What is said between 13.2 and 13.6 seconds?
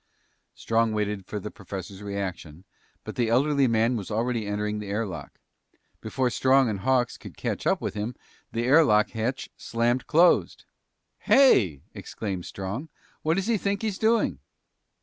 "what does he